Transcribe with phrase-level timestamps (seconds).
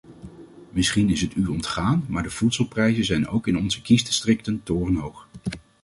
[0.69, 5.27] Misschien is het u ontgaan, maar de voedselprijzen zijn ook in onze kiesdistricten torenhoog.